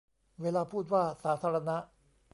[0.41, 1.77] เวลาพูดว่า 'สาธารณะ'